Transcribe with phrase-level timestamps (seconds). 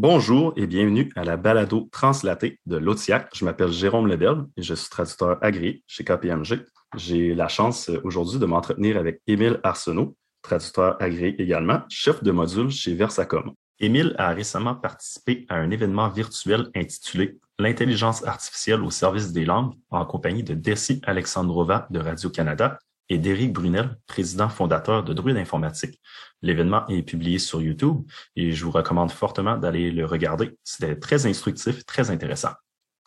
[0.00, 3.30] Bonjour et bienvenue à la balado translatée de l'OTIAC.
[3.34, 6.64] Je m'appelle Jérôme Lebel et je suis traducteur agréé chez KPMG.
[6.96, 12.30] J'ai la chance euh, aujourd'hui de m'entretenir avec Émile Arsenault, traducteur agréé également, chef de
[12.30, 13.54] module chez Versacom.
[13.80, 19.74] Émile a récemment participé à un événement virtuel intitulé L'intelligence artificielle au service des langues
[19.90, 22.78] en compagnie de Desi Alexandrova de Radio-Canada
[23.08, 26.00] et d'Éric Brunel, président fondateur de Druide Informatique.
[26.42, 28.02] L'événement est publié sur YouTube
[28.36, 30.56] et je vous recommande fortement d'aller le regarder.
[30.62, 32.52] C'était très instructif, très intéressant.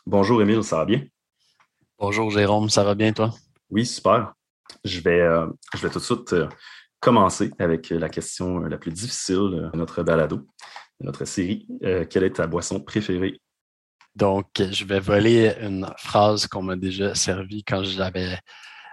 [0.06, 1.04] Bonjour Émile, ça va bien?
[2.00, 3.32] Bonjour Jérôme, ça va bien toi?
[3.70, 4.34] Oui, super.
[4.84, 6.48] Je vais, euh, je vais tout de suite euh,
[7.00, 10.38] commencer avec la question la plus difficile de notre balado,
[11.00, 11.68] de notre série.
[11.84, 13.40] Euh, quelle est ta boisson préférée?
[14.16, 18.38] Donc, je vais voler une phrase qu'on m'a déjà servie quand j'avais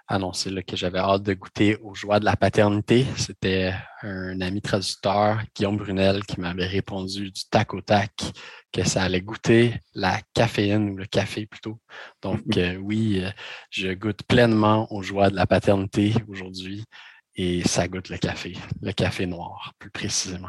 [0.09, 3.07] annoncé que j'avais hâte de goûter aux joies de la paternité.
[3.17, 8.13] C'était un ami traducteur, Guillaume Brunel, qui m'avait répondu du tac au tac
[8.73, 11.79] que ça allait goûter la caféine ou le café plutôt.
[12.23, 13.31] Donc euh, oui, euh,
[13.71, 16.85] je goûte pleinement aux joies de la paternité aujourd'hui
[17.35, 20.49] et ça goûte le café, le café noir plus précisément.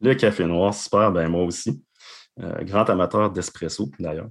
[0.00, 1.84] Le café noir, super, ben moi aussi.
[2.40, 4.30] Euh, grand amateur d'espresso d'ailleurs.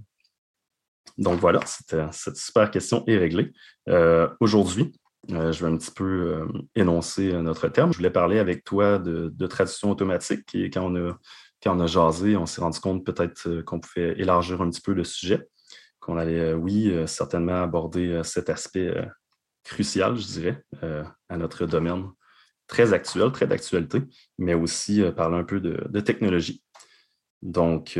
[1.18, 3.52] Donc voilà, cette super question est réglée.
[3.90, 4.94] Euh, aujourd'hui,
[5.32, 7.92] euh, je vais un petit peu euh, énoncer notre terme.
[7.92, 11.18] Je voulais parler avec toi de, traduction automatique et quand on a,
[11.62, 14.94] quand on a jasé, on s'est rendu compte peut-être qu'on pouvait élargir un petit peu
[14.94, 15.48] le sujet,
[16.00, 18.94] qu'on allait, oui, certainement aborder cet aspect
[19.66, 20.64] crucial, je dirais,
[21.28, 22.06] à notre domaine
[22.68, 24.04] très actuel, très d'actualité,
[24.38, 26.64] mais aussi parler un peu de, de technologie.
[27.42, 28.00] Donc,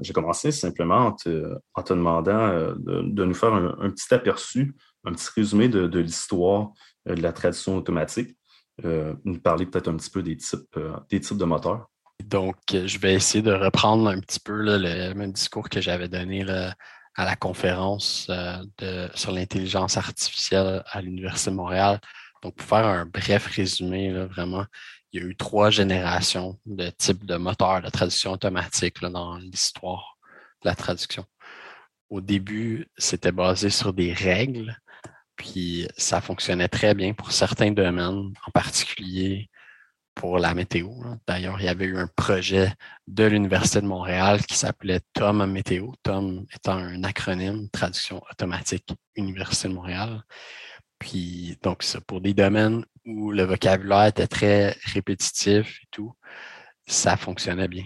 [0.00, 4.74] j'ai commencé simplement en te, demandant euh, de, nous faire un, petit aperçu,
[5.04, 6.70] un petit résumé de, l'histoire
[7.08, 8.36] euh, de la tradition automatique,
[8.84, 10.78] euh, nous parler peut-être un petit peu des types,
[11.10, 11.88] des types de moteurs.
[12.24, 16.44] Donc, je vais essayer de reprendre un petit peu le même discours que j'avais donné
[17.14, 18.28] à la conférence
[19.14, 22.00] sur l'intelligence artificielle à l'Université de Montréal.
[22.42, 24.64] Donc, pour faire un bref résumé, vraiment,
[25.12, 30.18] il y a eu trois générations de types de moteurs de traduction automatique dans l'histoire
[30.62, 31.24] de la traduction.
[32.10, 34.78] Au début, c'était basé sur des règles,
[35.36, 39.48] puis ça fonctionnait très bien pour certains domaines, en particulier
[40.14, 40.88] pour la météo.
[41.28, 42.72] D'ailleurs, il y avait eu un projet
[43.06, 49.68] de l'Université de Montréal qui s'appelait TOM Météo, TOM étant un acronyme traduction automatique Université
[49.68, 50.22] de Montréal.
[50.98, 56.14] Puis donc, ça, pour des domaines où le vocabulaire était très répétitif et tout,
[56.86, 57.84] ça fonctionnait bien.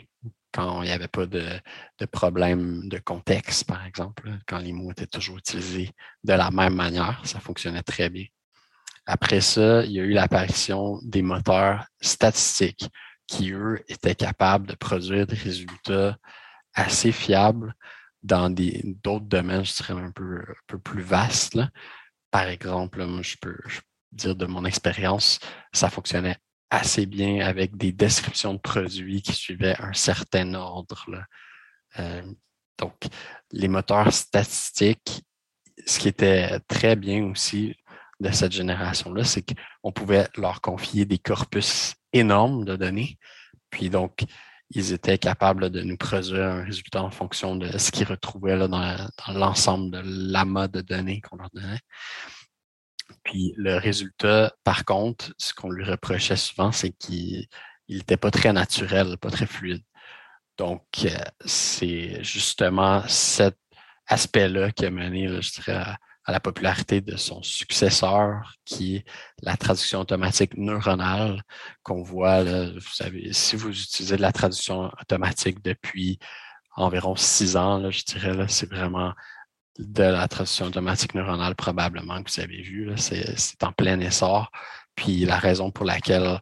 [0.53, 1.45] Quand il n'y avait pas de,
[1.99, 5.93] de, problème de contexte, par exemple, quand les mots étaient toujours utilisés
[6.25, 8.27] de la même manière, ça fonctionnait très bien.
[9.07, 12.89] Après ça, il y a eu l'apparition des moteurs statistiques
[13.27, 16.19] qui, eux, étaient capables de produire des résultats
[16.75, 17.75] assez fiables
[18.23, 21.59] dans d'autres domaines, je dirais, un peu, un peu plus vastes.
[22.31, 23.57] Par exemple, moi, je peux,
[24.13, 25.39] dire de mon expérience,
[25.73, 26.37] ça fonctionnait
[26.71, 31.07] assez bien avec des descriptions de produits qui suivaient un certain ordre.
[31.99, 32.23] Euh,
[32.79, 32.95] donc,
[33.51, 35.23] les moteurs statistiques,
[35.87, 37.77] ce qui était très bien aussi
[38.21, 43.19] de cette génération-là, c'est qu'on pouvait leur confier des corpus énormes de données.
[43.71, 44.25] Puis donc,
[44.71, 49.09] ils étaient capables de nous produire un résultat en fonction de ce qu'ils retrouvaient dans,
[49.29, 51.81] l'ensemble de l'amas de données qu'on leur donnait.
[53.23, 57.47] Puis le résultat, par contre, ce qu'on lui reprochait souvent, c'est qu'il
[57.89, 59.83] n'était pas très naturel, pas très fluide.
[60.59, 61.09] Donc, euh,
[61.45, 63.57] c'est justement cet
[64.07, 69.05] aspect-là qui a mené, je dirais, à, la popularité de son successeur, qui est
[69.43, 71.43] la traduction automatique neuronale
[71.83, 76.19] qu'on voit, vous savez, si vous utilisez de la traduction automatique depuis
[76.77, 79.15] environ six ans, je dirais, c'est vraiment
[79.79, 82.91] de la traduction automatique neuronale probablement que vous avez vu.
[82.97, 84.51] C'est en plein essor.
[84.95, 86.41] Puis la raison pour laquelle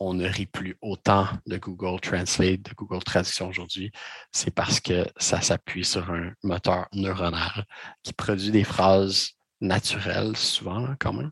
[0.00, 3.92] on ne rit plus autant de Google Translate, de Google Traduction aujourd'hui,
[4.32, 7.64] c'est parce que ça s'appuie sur un moteur neuronal
[8.02, 9.30] qui produit des phrases
[9.60, 11.30] naturelles, souvent quand même,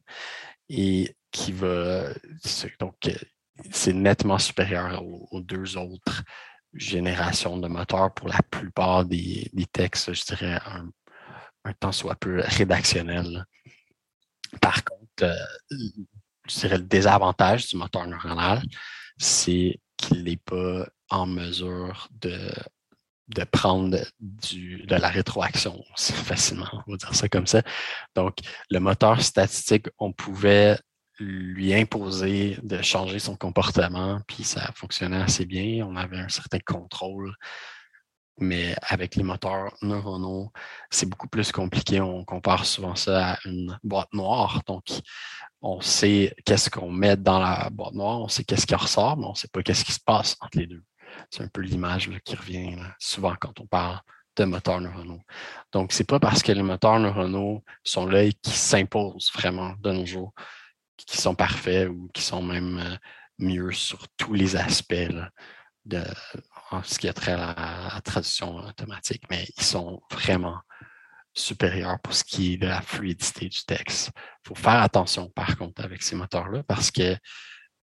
[0.68, 2.10] et qui va.
[2.78, 2.94] Donc,
[3.72, 6.22] c'est nettement supérieur aux, deux autres
[6.72, 10.88] générations de moteurs pour la plupart des, des textes, je dirais un
[11.64, 13.44] un temps soit peu rédactionnel.
[14.60, 15.34] Par contre, euh,
[16.48, 18.62] je dirais le désavantage du moteur neuronal,
[19.18, 22.52] c'est qu'il n'est pas en mesure de,
[23.28, 27.62] de prendre du, de la rétroaction facilement, on va dire ça comme ça.
[28.14, 28.38] Donc,
[28.70, 30.78] le moteur statistique, on pouvait
[31.18, 35.86] lui imposer de changer son comportement, puis ça fonctionnait assez bien.
[35.86, 37.34] On avait un certain contrôle.
[38.40, 40.50] Mais avec les moteurs neuronaux,
[40.90, 42.00] c'est beaucoup plus compliqué.
[42.00, 44.62] On compare souvent ça à une boîte noire.
[44.66, 44.84] Donc,
[45.62, 49.26] on sait qu'est-ce qu'on met dans la boîte noire, on sait qu'est-ce qui ressort, mais
[49.26, 50.82] on ne sait pas qu'est-ce qui se passe entre les deux.
[51.30, 54.00] C'est un peu l'image qui revient souvent quand on parle
[54.36, 55.20] de moteurs neuronaux.
[55.72, 59.74] Donc, ce n'est pas parce que les moteurs neuronaux sont là et qui s'imposent vraiment
[59.80, 60.32] de nos jours,
[60.96, 62.96] qui sont parfaits ou qui sont même euh,
[63.38, 64.94] mieux sur tous les aspects
[65.84, 66.02] de
[66.84, 70.60] ce qui a trait à la traduction automatique, mais ils sont vraiment
[71.34, 74.10] supérieurs pour ce qui est de la fluidité du texte.
[74.44, 77.16] Il faut faire attention, par contre, avec ces moteurs-là, parce que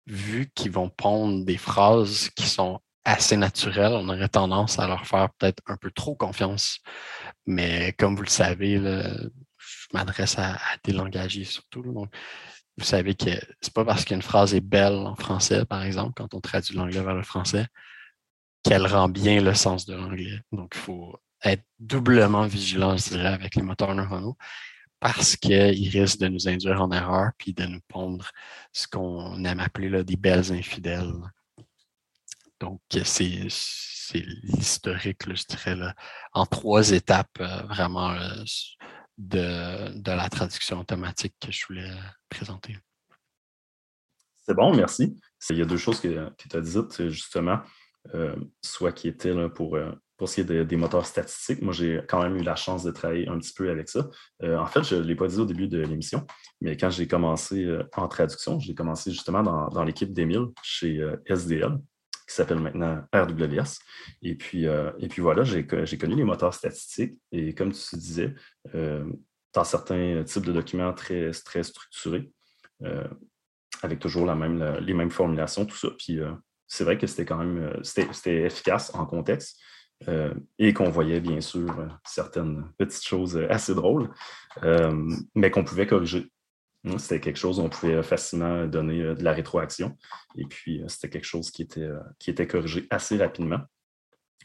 [0.07, 5.05] vu qu'ils vont pondre des phrases qui sont assez naturelles, on aurait tendance à leur
[5.05, 6.79] faire peut-être un peu trop confiance.
[7.45, 11.81] Mais comme vous le savez, je m'adresse à, des langagiers surtout.
[11.81, 12.13] Donc,
[12.77, 13.29] vous savez que
[13.61, 17.01] c'est pas parce qu'une phrase est belle en français, par exemple, quand on traduit l'anglais
[17.01, 17.67] vers le français,
[18.63, 20.39] qu'elle rend bien le sens de l'anglais.
[20.51, 24.37] Donc, il faut être doublement vigilant, je dirais, avec les moteurs neuronaux
[25.03, 28.31] parce qu'ils risquent de nous induire en erreur puis de nous pondre
[28.71, 31.11] ce qu'on aime appeler là, des belles infidèles.
[32.61, 33.49] Donc, c'est
[34.43, 35.93] l'historique, je dirais,
[36.31, 38.43] en trois étapes euh, vraiment euh,
[39.17, 41.91] de, de, la traduction automatique que je voulais
[42.29, 42.77] présenter.
[44.45, 45.17] C'est bon, merci.
[45.49, 47.59] Il y a deux choses que, tu as dites, justement,
[48.61, 49.77] soit qui étaient là, pour
[50.17, 52.91] pour ce qui est des moteurs statistiques, moi, j'ai quand même eu la chance de
[52.91, 54.09] travailler un petit peu avec ça.
[54.43, 56.25] Euh, en fait, je ne l'ai pas dit au début de l'émission,
[56.61, 61.17] mais quand j'ai commencé euh, en traduction, j'ai commencé justement dans, l'équipe d'Emile chez euh,
[61.25, 61.77] SDL,
[62.27, 63.79] qui s'appelle maintenant RWS.
[64.21, 67.17] Et puis, et puis voilà, j'ai connu les moteurs statistiques.
[67.33, 68.33] Et comme tu disais,
[68.73, 72.31] dans certains types de documents très, très structurés,
[73.81, 75.89] avec toujours la même, les mêmes formulations, tout ça.
[75.97, 76.21] Puis
[76.73, 79.59] c'est vrai que c'était quand même c'était efficace en contexte.
[80.09, 84.09] Euh, et qu'on voyait bien sûr euh, certaines petites choses euh, assez drôles,
[85.35, 86.29] mais qu'on pouvait corriger.
[86.85, 89.95] Hein, c'était quelque chose où on pouvait facilement donner de la rétroaction.
[90.35, 91.89] Et puis, c'était quelque chose qui était,
[92.19, 93.61] qui était corrigé assez rapidement,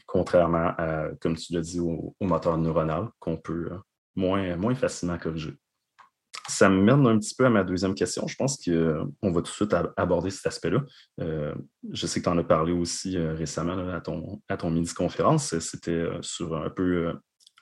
[0.05, 3.69] contrairement à, comme tu l'as dit, au, au moteur neuronal, qu'on peut
[4.15, 5.57] moins, moins facilement corriger
[6.49, 8.27] ça me mène un petit peu à ma deuxième question.
[8.27, 10.83] Je pense qu'on va tout de suite aborder cet aspect-là.
[11.21, 11.53] Euh,
[11.91, 15.57] je sais que tu en as parlé aussi euh, récemment à ton, à ton midi-conférence.
[15.59, 17.13] C'était euh, sur un peu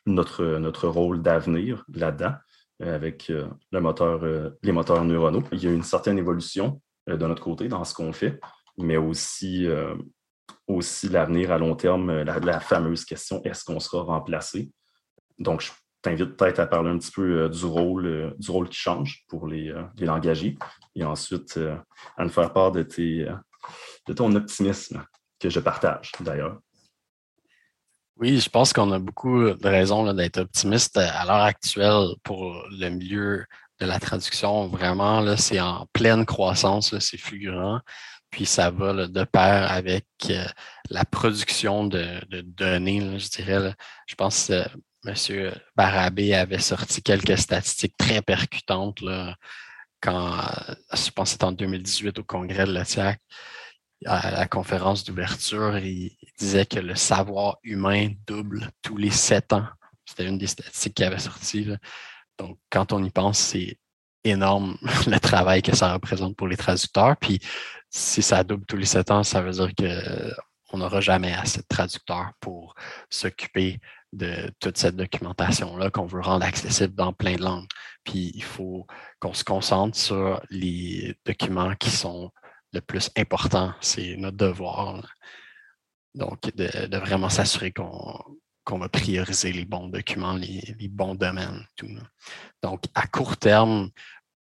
[0.06, 2.34] notre, notre rôle d'avenir là-dedans
[2.80, 3.32] avec
[3.72, 5.44] les moteurs neuronaux.
[5.52, 8.40] Il y a une certaine évolution de notre côté dans ce qu'on fait,
[8.78, 9.68] mais aussi,
[10.68, 14.72] aussi l'avenir à long terme, la, la fameuse question est-ce qu'on sera remplacé?
[15.40, 15.72] Donc, je
[16.08, 19.24] t'invite peut-être à parler un petit peu euh, du, rôle, euh, du rôle qui change
[19.28, 20.58] pour les, euh, les langagiers
[20.96, 21.60] et ensuite
[22.18, 23.28] à nous faire part de, tes,
[24.08, 25.04] de ton optimisme
[25.40, 26.60] que je partage d'ailleurs.
[28.20, 32.90] Oui, je pense qu'on a beaucoup de raisons d'être optimiste à l'heure actuelle pour le
[32.90, 33.46] milieu
[33.80, 34.68] de la traduction.
[34.70, 37.80] Vraiment, c'est en pleine croissance, c'est fulgurant.
[38.32, 40.08] Puis ça va de pair avec
[40.90, 43.76] la production de, données, je dirais.
[44.08, 44.52] Je pense
[45.08, 45.54] M.
[45.76, 49.02] Barabé avait sorti quelques statistiques très percutantes
[50.02, 50.38] quand,
[50.94, 53.20] je pense que c'était en 2018 au congrès de l'OTIAC,
[54.06, 59.66] à la conférence d'ouverture, il disait que le savoir humain double tous les sept ans.
[60.06, 61.68] C'était une des statistiques qu'il avait sorties.
[62.38, 63.80] Donc, quand on y pense, c'est
[64.24, 67.18] énorme le travail que ça représente pour les traducteurs.
[67.18, 67.40] Puis,
[67.90, 71.68] si ça double tous les sept ans, ça veut dire qu'on n'aura jamais assez de
[71.68, 72.76] traducteurs pour
[73.10, 73.80] s'occuper
[74.14, 77.68] de toute cette documentation-là qu'on veut rendre accessible dans plein de langues.
[78.04, 78.88] Puis il faut
[79.20, 82.32] qu'on se concentre sur les documents qui sont
[82.74, 83.74] le plus importants.
[83.82, 85.14] C'est notre devoir.
[86.16, 91.66] Donc, de, vraiment s'assurer qu'on va prioriser les bons documents, les, bons domaines.
[91.76, 91.88] Tout.
[92.64, 93.90] Donc, à court terme,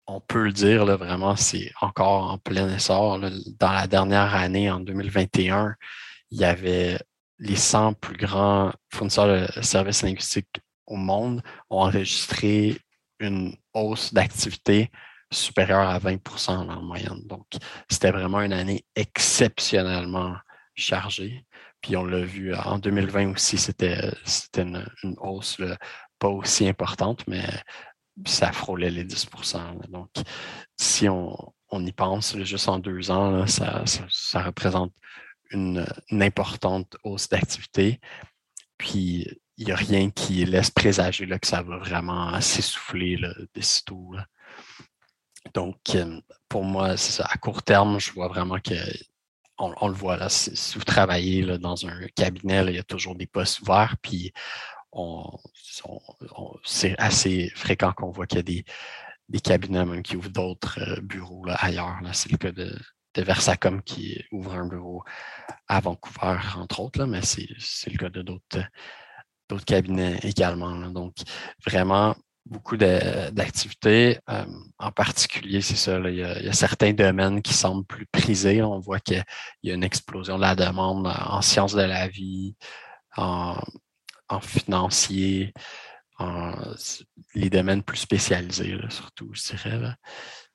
[0.06, 3.20] on peut le dire, là, vraiment, c'est encore en plein essor.
[3.20, 5.76] Dans la dernière année, en 2021,
[6.32, 7.00] il y avait
[7.40, 12.78] les 100 plus grands fournisseurs de services linguistiques au monde ont enregistré
[13.20, 14.92] une hausse d'activité
[15.32, 17.22] supérieure à 20% en moyenne.
[17.26, 17.46] Donc,
[17.90, 20.36] c'était vraiment une année exceptionnellement
[20.76, 21.46] chargée.
[21.82, 24.12] Puis on l'a vu en 2020 aussi, c'était
[24.58, 24.86] une,
[25.18, 25.62] hausse
[26.20, 27.44] pas aussi importante, mais
[28.26, 30.10] ça frôlait les 10% Donc,
[30.76, 33.84] si on, y pense, juste en deux ans, ça,
[34.44, 34.94] représente
[35.52, 38.00] une, importante hausse d'activité.
[38.78, 39.28] Puis,
[39.58, 43.20] il n'y a rien qui laisse présager là, que ça va vraiment s'essouffler
[43.56, 44.16] d'ici tout.
[45.54, 45.98] Donc,
[46.50, 47.26] pour moi, ça.
[47.30, 48.76] À court terme, je vois vraiment que
[49.60, 53.16] on, le voit là, si vous travaillez là, dans un cabinet, il y a toujours
[53.16, 54.32] des postes ouverts, puis
[56.64, 58.66] c'est assez fréquent qu'on voit qu'il y a des,
[59.30, 62.00] des, cabinets même qui ouvrent d'autres euh, bureaux là, ailleurs.
[62.14, 62.78] C'est le cas de,
[63.18, 65.04] de, Versacom qui ouvre un bureau
[65.68, 67.48] à Vancouver, entre autres, mais c'est
[67.92, 70.76] le cas de d'autres cabinets également.
[70.90, 71.16] Donc,
[71.66, 72.16] vraiment,
[72.48, 74.20] beaucoup d'activités.
[74.30, 74.46] Euh,
[74.80, 78.62] en particulier, c'est ça, il, y a, certains domaines qui semblent plus prisés.
[78.62, 79.24] On voit qu'il
[79.64, 82.56] y a une explosion de la demande en sciences de la vie,
[83.16, 83.60] en,
[84.42, 85.54] financier,
[86.20, 86.54] en
[87.36, 89.96] les domaines plus spécialisés, surtout, je dirais.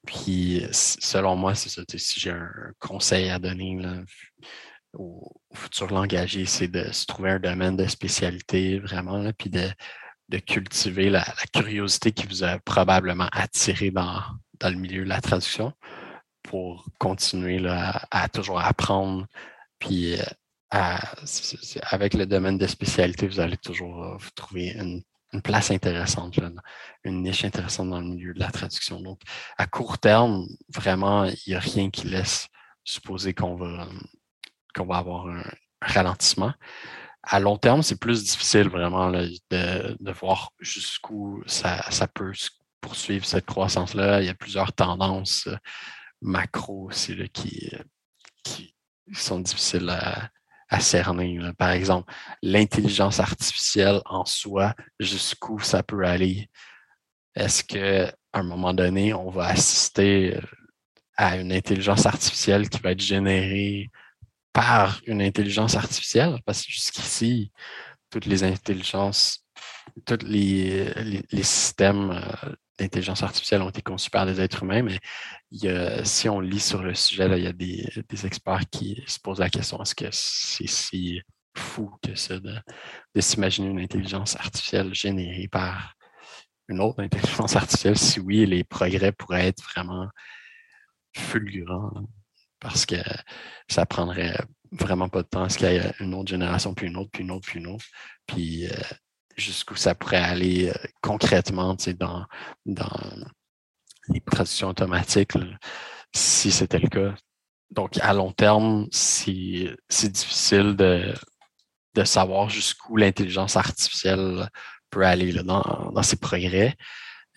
[0.07, 1.83] Puis, selon moi, c'est ça.
[1.97, 3.79] Si j'ai un conseil à donner
[4.95, 9.69] aux, futurs engagés, c'est de se trouver un domaine de spécialité vraiment, puis de,
[10.29, 14.23] de cultiver la, curiosité qui vous a probablement attiré dans,
[14.59, 15.73] dans le milieu de la traduction
[16.43, 19.27] pour continuer là, à, toujours apprendre.
[19.79, 20.97] Puis euh,
[21.83, 25.03] avec le domaine de spécialité, vous allez toujours euh, vous trouver une,
[25.41, 26.39] place intéressante,
[27.05, 29.01] une niche intéressante dans le milieu de la traduction.
[29.01, 29.21] Donc,
[29.57, 32.49] à court terme, vraiment, il n'y a rien qui laisse
[32.85, 33.89] supposer qu'on va,
[34.75, 35.45] qu'on va avoir un
[35.81, 36.53] ralentissement
[37.23, 41.83] à long terme, c'est plus difficile vraiment de, voir jusqu'où ça,
[42.15, 42.33] peut
[42.81, 44.21] poursuivre cette croissance-là.
[44.21, 45.57] Il y a plusieurs tendances euh,
[46.21, 47.71] macro aussi qui,
[48.43, 48.75] qui
[49.13, 50.29] sont difficiles à,
[50.81, 51.39] cerner.
[51.59, 52.13] Par exemple,
[52.43, 56.49] l'intelligence artificielle en soi, jusqu'où ça peut aller.
[57.35, 60.41] Est-ce qu'à un moment donné, on va assister euh,
[61.17, 63.91] à une intelligence artificielle qui va être générée
[64.53, 67.53] par une intelligence artificielle, parce que jusqu'ici,
[68.11, 69.45] toutes les intelligences,
[70.05, 70.93] tous les,
[71.31, 72.23] les, systèmes
[72.79, 74.99] d'intelligence artificielle ont été conçus par des êtres humains, mais
[76.05, 79.51] si on lit sur le sujet, il y a des, experts qui se posent la
[79.51, 81.21] question est-ce que c'est si
[81.57, 82.55] fou que ça de,
[83.21, 85.95] s'imaginer une intelligence artificielle générée par
[86.69, 87.99] une autre intelligence artificielle?
[87.99, 90.09] Si oui, les progrès pourraient être vraiment
[91.15, 91.93] fulgurants
[92.59, 92.97] parce que
[93.69, 94.39] ça prendrait
[94.71, 97.11] vraiment pas de temps à ce qu'il y ait une autre génération, puis une autre,
[97.13, 97.85] puis une autre, puis une autre.
[98.27, 98.71] Puis euh,
[99.37, 102.27] jusqu'où ça pourrait aller euh, concrètement dans,
[102.67, 103.01] dans
[104.09, 105.33] les traductions automatiques,
[106.15, 107.15] si c'était le cas.
[107.71, 111.15] Donc, à long terme, c'est difficile de,
[111.95, 114.49] de savoir jusqu'où l'intelligence artificielle
[114.91, 116.77] peut aller là, dans, dans ses progrès.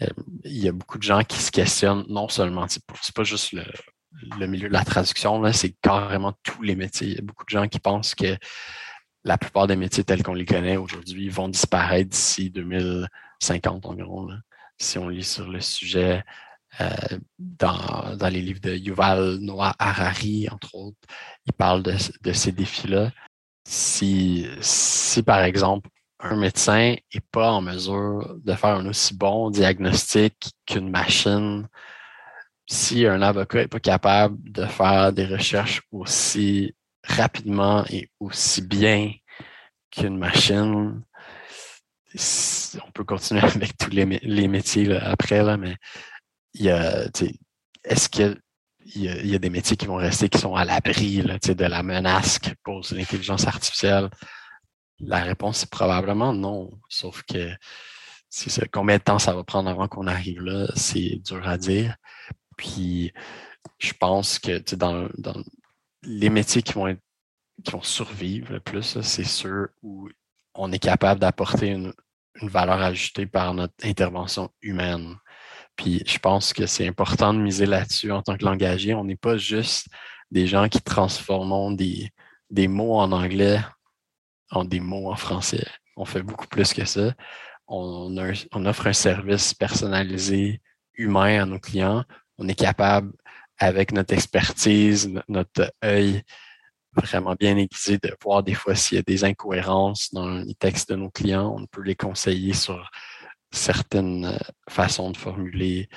[0.01, 0.07] Euh,
[0.43, 3.63] il y a beaucoup de gens qui se questionnent, non seulement, c'est pas juste le,
[4.37, 7.07] le milieu de la traduction, c'est carrément tous les métiers.
[7.07, 8.37] Il y a beaucoup de gens qui pensent que
[9.25, 14.29] la plupart des métiers tels qu'on les connaît aujourd'hui vont disparaître d'ici 2050 environ.
[14.77, 16.23] Si on lit sur le sujet
[16.79, 16.89] euh,
[17.39, 20.97] dans, les livres de Yuval Noah Harari, entre autres,
[21.45, 23.11] il parle de, ces défis-là.
[23.67, 25.89] Si, si, par exemple,
[26.19, 31.67] un médecin n'est pas en mesure de faire un aussi bon diagnostic qu'une machine
[32.67, 36.73] si un avocat n'est pas capable de faire des recherches aussi
[37.07, 39.11] rapidement et aussi bien
[39.91, 41.01] qu'une machine,
[42.85, 45.75] on peut continuer avec tous les, métiers après, là, mais
[46.53, 48.39] y est-ce qu'il
[48.95, 52.49] y, a, des métiers qui vont rester qui sont à l'abri de la menace que
[52.63, 54.09] pose l'intelligence artificielle?
[54.99, 57.51] La réponse est probablement non, sauf que
[58.71, 61.95] combien de temps ça va prendre avant qu'on arrive là, c'est dur à dire.
[62.57, 63.13] Puis
[63.77, 65.43] je pense que dans, dans
[66.05, 66.95] les métiers qui vont,
[67.63, 70.09] qui vont survivre le plus, c'est ceux où
[70.53, 71.93] on est capable d'apporter une,
[72.41, 75.15] valeur ajoutée par notre intervention humaine.
[75.77, 78.93] Puis je pense que c'est important de miser là-dessus en tant que langagé.
[78.93, 79.87] On n'est pas juste
[80.31, 82.11] des gens qui transformons des,
[82.49, 83.61] des mots en anglais
[84.51, 85.65] en des mots en français.
[85.95, 87.13] On fait beaucoup plus que ça.
[87.67, 88.13] On,
[88.51, 90.61] on offre un service personnalisé,
[90.97, 92.03] humain à nos clients
[92.37, 93.13] on est capable,
[93.57, 96.23] avec notre expertise, notre œil
[96.95, 100.89] vraiment bien aiguisé, de voir des fois s'il y a des incohérences dans les textes
[100.89, 101.55] de nos clients.
[101.57, 102.89] On peut les conseiller sur
[103.51, 104.37] certaines euh,
[104.69, 105.89] façons de formuler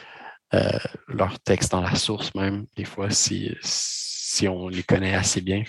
[0.54, 5.40] euh, leurs textes dans la source même, des fois, si, si on les connaît assez
[5.40, 5.62] bien.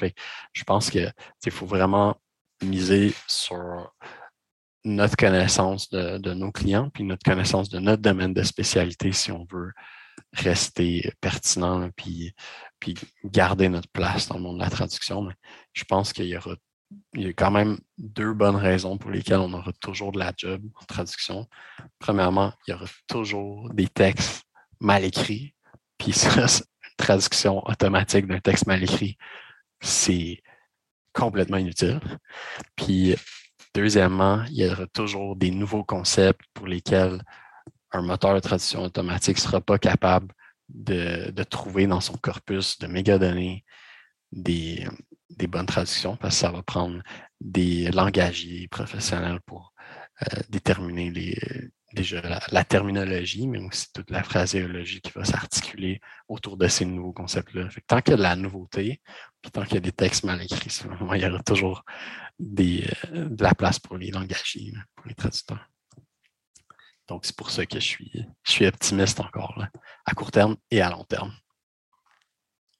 [0.53, 1.12] je pense qu'il
[1.51, 2.15] faut vraiment
[2.63, 3.93] miser sur
[4.86, 9.46] notre connaissance de, nos clients, puis notre connaissance de notre domaine de spécialité si on
[9.51, 9.72] veut
[10.34, 12.34] rester pertinent puis,
[12.80, 15.24] puis garder notre place dans le monde de la traduction.
[15.24, 15.34] Mais
[15.74, 16.56] je pense qu'il y aura
[17.14, 20.34] il y a quand même deux bonnes raisons pour lesquelles on aura toujours de la
[20.36, 21.48] job en traduction.
[22.00, 24.44] Premièrement, il y aura toujours des textes
[24.80, 25.54] mal écrits.
[25.98, 26.48] Puis une
[26.98, 29.18] traduction automatique d'un texte mal écrit,
[29.82, 30.42] c'est
[31.14, 32.00] complètement inutile.
[32.76, 33.16] Puis
[33.76, 37.22] deuxièmement, il y aura toujours des nouveaux concepts pour lesquels
[37.91, 40.34] un moteur de traduction automatique ne sera pas capable
[40.69, 43.65] de, trouver dans son corpus de mégadonnées
[44.31, 44.88] des,
[45.29, 47.01] des bonnes traductions parce que ça va prendre
[47.41, 49.74] des langagiers professionnels pour
[50.22, 51.12] euh, déterminer
[51.93, 57.13] déjà la, terminologie, mais aussi toute la phraséologie qui va s'articuler autour de ces nouveaux
[57.13, 57.69] concepts-là.
[57.88, 59.01] Tant qu'il y a de la nouveauté,
[59.41, 60.81] puis tant qu'il y a des textes mal écrits,
[61.15, 61.84] il y aura toujours
[62.39, 62.81] euh,
[63.13, 65.69] de la place pour les langagiers, pour les traducteurs.
[67.10, 69.70] Donc, c'est pour ça que je suis, je suis optimiste encore, là,
[70.06, 71.34] à court terme et à long terme.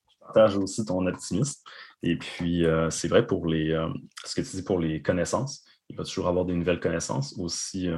[0.10, 1.62] Je partage aussi ton optimisme.
[2.04, 3.90] Et puis, euh, c'est vrai pour les, euh,
[4.24, 5.66] ce que tu dis pour les connaissances.
[5.90, 7.90] Il va toujours avoir des nouvelles connaissances, aussi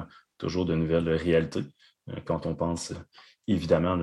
[0.41, 1.63] toujours de nouvelles réalités.
[2.09, 2.93] Euh, quand on pense
[3.47, 3.97] évidemment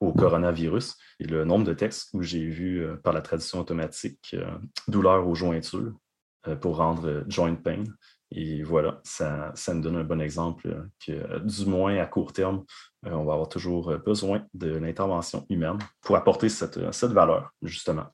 [0.00, 4.34] au coronavirus et le nombre de textes où j'ai vu euh, par la traduction automatique
[4.34, 4.58] euh,
[4.88, 5.94] douleur aux jointures
[6.60, 7.84] pour rendre joint pain.
[8.30, 12.64] Et voilà, ça, ça me donne un bon exemple que, du moins à court terme,
[13.04, 18.06] on va avoir toujours besoin de l'intervention humaine pour apporter cette, cette, valeur, justement.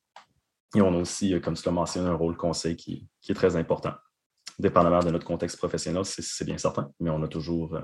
[0.76, 3.56] Et on a aussi, comme tu l'as mentionné, un rôle conseil qui, qui est très
[3.56, 3.94] important
[4.59, 7.76] dépendamment de notre contexte professionnel, c'est bien certain, mais on a toujours,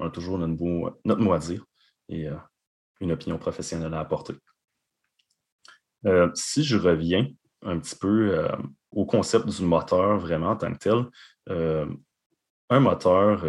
[0.00, 1.64] euh, toujours notre, mot, à dire
[2.08, 2.36] et euh,
[3.00, 4.34] une opinion professionnelle à apporter.
[6.06, 7.26] Euh, si je reviens
[7.62, 8.48] un petit peu
[8.90, 11.06] au concept du moteur vraiment en tant que tel,
[12.70, 13.44] un moteur,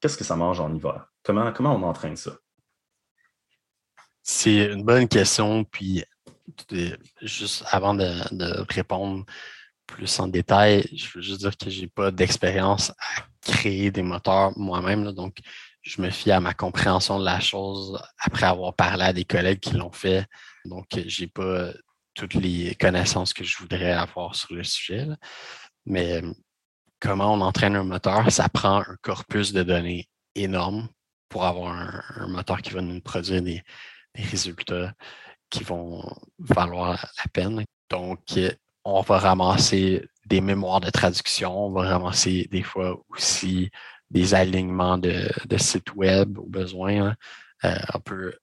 [0.00, 1.06] qu'est-ce que ça mange en hiver?
[1.22, 2.32] Comment, comment on entraîne ça?
[4.22, 5.64] C'est une bonne question.
[5.64, 6.04] Puis,
[7.22, 9.24] juste avant de répondre,
[9.86, 14.02] plus en détail, je veux juste dire que je n'ai pas d'expérience à créer des
[14.02, 15.12] moteurs moi-même.
[15.12, 15.36] Donc,
[15.82, 19.60] je me fie à ma compréhension de la chose après avoir parlé à des collègues
[19.60, 20.26] qui l'ont fait.
[20.64, 21.68] Donc, je n'ai pas
[22.14, 25.06] toutes les connaissances que je voudrais avoir sur le sujet.
[25.86, 26.22] Mais
[27.00, 30.88] comment on entraîne un moteur, ça prend un corpus de données énorme
[31.28, 31.72] pour avoir
[32.16, 33.62] un, moteur qui va nous produire des,
[34.16, 34.94] résultats
[35.50, 36.04] qui vont
[36.38, 37.64] valoir la peine.
[37.90, 38.20] Donc,
[38.84, 43.70] on va ramasser des mémoires de traduction, on va ramasser des fois aussi
[44.10, 47.14] des alignements de, sites web au besoin.
[47.64, 48.34] Euh, on peut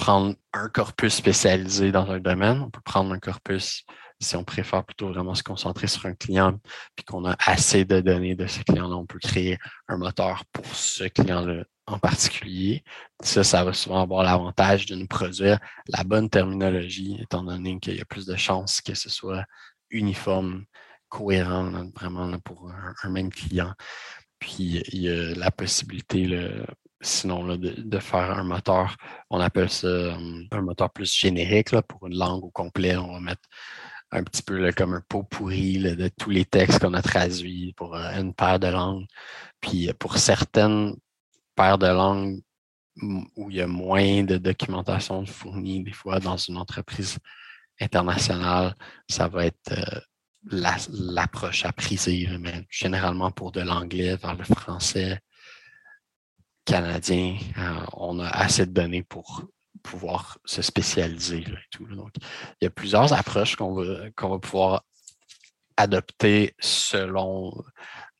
[0.00, 3.84] prendre un corpus spécialisé dans un domaine, on peut prendre un corpus
[4.18, 6.58] si on préfère plutôt vraiment se concentrer sur un client,
[6.96, 9.58] puis qu'on a assez de données de ce client-là, on peut créer
[9.88, 12.82] un moteur pour ce client-là en particulier.
[13.22, 15.58] Ça, ça va souvent avoir l'avantage de nous produire
[15.88, 19.44] la bonne terminologie, étant donné qu'il y a plus de chances que ce soit
[19.90, 20.64] uniforme,
[21.08, 22.70] cohérent, vraiment pour
[23.02, 23.72] un, même client.
[24.38, 26.26] Puis il y a la possibilité,
[27.00, 28.96] sinon de, faire un moteur,
[29.30, 32.96] on appelle ça hum, un moteur plus générique pour une langue au complet.
[32.96, 33.48] On va mettre
[34.12, 37.94] un petit peu comme un pot pourri de tous les textes qu'on a traduits pour
[37.94, 39.06] euh, une paire de langues.
[39.60, 40.94] Puis pour certaines
[41.54, 42.40] paires de langues
[43.36, 47.18] où il y a moins de documentation fournie, des fois dans une entreprise
[47.80, 48.74] international,
[49.08, 50.00] ça va être euh,
[50.50, 55.20] l'approche à priser, mais généralement pour de l'anglais vers le français
[56.70, 59.42] canadien, euh, on a assez de données pour
[59.82, 61.44] pouvoir se spécialiser.
[61.80, 64.84] il y a plusieurs approches qu'on va, pouvoir
[65.76, 67.52] adopter selon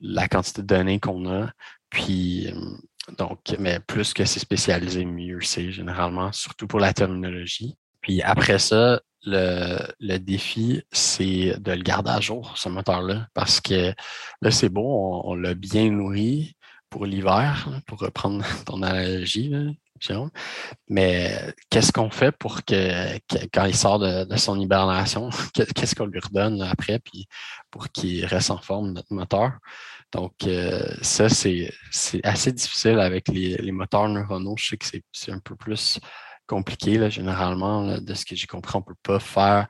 [0.01, 1.53] la quantité de données qu'on a.
[1.91, 7.77] Puis, euh, mais plus que c'est spécialisé, mieux c'est généralement, surtout pour la terminologie.
[8.01, 13.93] Puis après ça, le, défi, c'est de le garder à jour, ce moteur-là, parce que
[14.43, 16.57] là, c'est beau, on, l'a bien nourri
[16.91, 19.53] pour l'hiver, pour reprendre ton analogie,
[20.01, 20.31] Jérôme.
[20.89, 23.19] Mais qu'est-ce qu'on fait pour que,
[23.53, 27.29] quand il sort de, son hibernation, qu'est-ce qu'on lui redonne après, puis
[27.71, 29.53] pour qu'il reste en forme, notre moteur?
[30.13, 31.71] Donc, euh, ça, c'est
[32.25, 34.57] assez difficile avec les, les, moteurs neuronaux.
[34.59, 36.01] Je sais que c'est un peu plus
[36.47, 39.69] compliqué, là, généralement, de ce que j'ai compris, on ne peut pas faire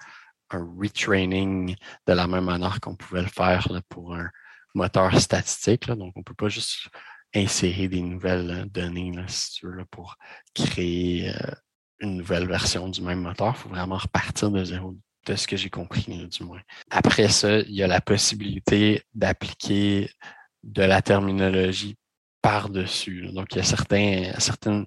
[0.50, 4.30] un retraining de la même manière qu'on pouvait le faire pour un
[4.74, 5.86] moteur statistique.
[5.88, 6.88] Donc, on ne peut pas juste
[7.34, 10.16] insérer des nouvelles euh, données, si tu veux, pour
[10.54, 11.52] créer euh,
[12.00, 13.54] une nouvelle version du même moteur.
[13.56, 16.60] Il faut vraiment repartir de zéro, de ce que j'ai compris, du moins.
[16.90, 20.10] Après ça, il y a la possibilité d'appliquer
[20.62, 21.96] de la terminologie
[22.42, 23.28] par-dessus.
[23.32, 24.86] Donc, il y a certains, certaines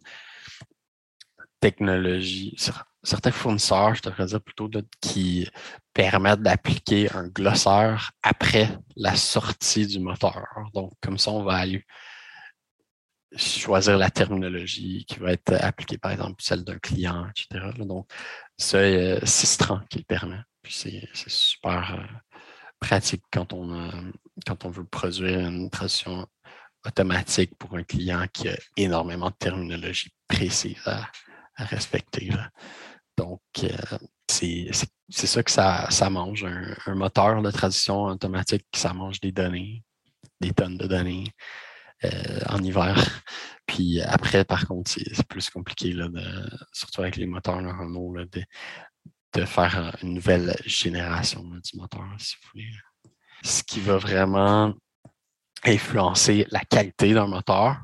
[1.60, 2.56] technologies,
[3.04, 5.48] certains fournisseurs, je devrais dire plutôt, qui
[5.94, 10.46] permettent d'appliquer un glossaire après la sortie du moteur.
[10.74, 11.86] Donc, comme ça, on va aller
[13.36, 17.72] choisir la terminologie qui va être appliquée, par exemple, celle d'un client, etc.
[17.80, 18.08] Donc,
[18.58, 20.42] c'est Sistran qui le permet.
[20.62, 22.22] Puis c'est super
[22.80, 23.92] pratique quand on,
[24.46, 26.28] quand on veut produire une traduction
[26.86, 31.10] automatique pour un client qui a énormément de terminologie précise à,
[31.56, 32.32] respecter.
[33.18, 34.72] Donc, euh, c'est
[35.12, 39.84] ça que ça, ça mange, un, moteur de traduction automatique, ça mange des données,
[40.42, 41.73] des tonnes de données euh,
[42.48, 42.96] en hiver.
[43.66, 46.10] Puis après, par contre, c'est plus compliqué, là,
[46.74, 48.44] surtout avec les moteurs neuronaux, de,
[49.34, 52.70] de faire une nouvelle génération du moteur, si vous voulez.
[53.44, 54.74] Ce qui va vraiment
[55.64, 57.78] influencer la qualité d'un moteur,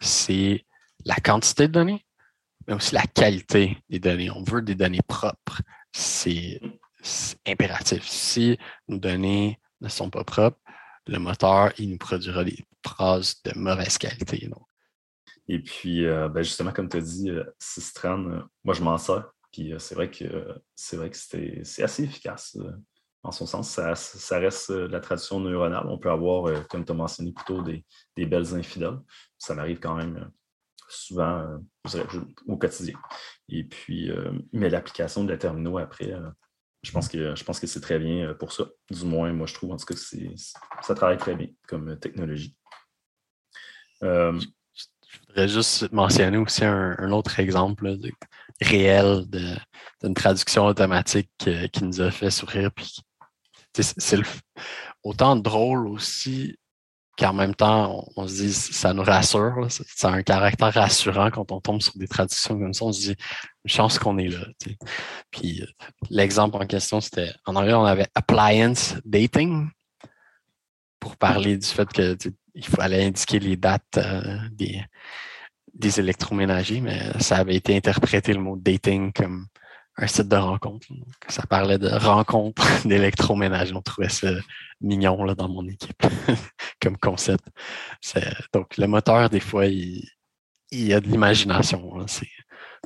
[0.00, 0.64] c'est
[1.04, 2.06] la quantité de données,
[2.66, 4.30] mais aussi la qualité des données.
[4.30, 5.62] On veut des données propres.
[5.92, 6.60] C'est
[7.46, 8.06] impératif.
[8.06, 10.58] Si nos données ne sont pas propres,
[11.06, 14.48] le moteur, il nous produira des phrases de mauvaise qualité.
[15.48, 18.98] Et puis, euh, ben, justement, comme tu as dit, euh, Sistran, euh, moi, je m'en
[18.98, 19.30] sers.
[19.52, 20.24] Puis c'est vrai que
[20.74, 22.56] c'est vrai que c'est assez efficace
[23.22, 25.86] en son sens, ça, reste la traduction neuronale.
[25.88, 27.84] On peut avoir, comme tu as mentionné plutôt, des,
[28.16, 28.98] des belles infidèles.
[29.36, 30.30] Ça m'arrive quand même
[30.88, 31.60] souvent
[32.46, 32.98] au quotidien.
[33.50, 34.10] Et puis,
[34.54, 36.14] mais l'application de la terminaux après,
[36.80, 38.70] je pense que je pense que c'est très bien pour ça.
[38.90, 40.36] Du moins, moi, je trouve en tout cas que
[40.80, 42.56] ça travaille très bien comme technologie.
[44.02, 47.96] Je voudrais juste mentionner aussi un, autre exemple
[48.60, 49.24] réel
[50.02, 52.96] d'une traduction automatique qui nous a fait sourire puis
[53.74, 54.18] c'est
[55.02, 56.56] autant drôle aussi
[57.18, 59.66] qu'en même temps, on, se dit ça nous rassure.
[59.68, 62.84] C'est un caractère rassurant quand on tombe sur des traductions comme ça.
[62.84, 63.16] On se dit
[63.64, 64.46] une chance qu'on est là.
[65.30, 65.66] Puis euh,
[66.10, 69.68] l'exemple en question, c'était en anglais, on avait appliance dating
[70.98, 71.88] pour parler du fait
[72.54, 74.82] qu'il fallait indiquer les dates euh, des,
[75.74, 79.46] des électroménagers, mais ça avait été interprété le mot dating comme
[79.96, 80.86] un site de rencontre.
[81.28, 83.72] ça parlait de rencontre d'électroménage.
[83.72, 84.30] On trouvait ça
[84.80, 86.02] mignon là, dans mon équipe
[86.80, 87.44] comme concept.
[88.52, 90.02] Donc, le moteur, des fois, il,
[90.70, 92.06] y a de l'imagination.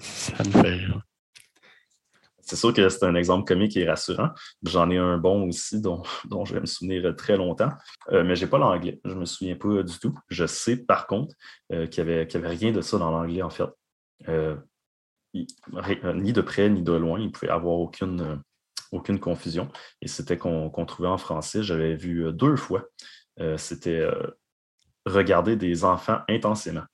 [0.01, 1.06] Ça nous fait rire.
[2.47, 4.31] C'est sûr que c'est un exemple comique et rassurant.
[4.63, 6.03] J'en ai un bon aussi dont,
[6.45, 7.73] je vais me souvenir très longtemps,
[8.13, 9.01] euh, mais je n'ai pas l'anglais.
[9.05, 10.17] Je ne me souviens pas du tout.
[10.29, 11.35] Je sais par contre
[11.73, 13.65] euh, qu'il n'y avait, avait, rien de ça dans l'anglais en fait.
[14.29, 14.57] Euh,
[15.35, 18.41] ni de près ni de loin, il ne pouvait avoir aucune,
[18.93, 19.69] aucune confusion.
[20.01, 22.85] Et c'était qu'on trouvait en français, j'avais vu deux fois,
[23.59, 24.09] c'était
[25.05, 26.85] regarder des enfants intensément.